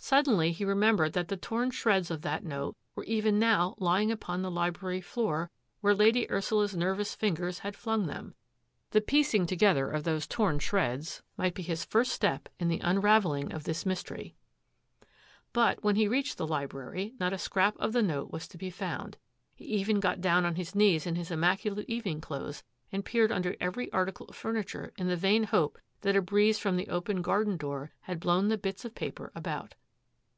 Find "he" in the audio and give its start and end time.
0.52-0.64, 15.96-16.08, 19.56-19.64